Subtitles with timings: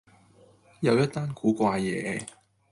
[0.79, 2.25] 又一單古怪野